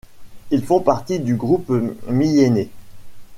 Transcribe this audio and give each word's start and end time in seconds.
Ils 0.49 0.65
font 0.65 0.79
partie 0.79 1.19
du 1.19 1.35
groupe 1.35 1.69
Myènè. 2.09 2.69